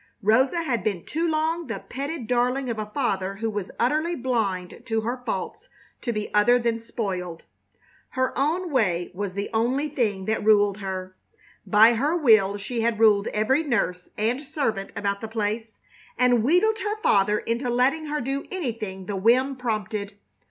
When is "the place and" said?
15.21-16.43